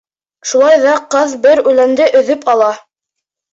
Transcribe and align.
Шулай 0.51 0.79
ҙа 0.85 0.95
ҡаҙ 1.17 1.37
бер 1.45 1.63
үләнде 1.73 2.09
өҙөп 2.23 2.51
ала. 2.57 2.73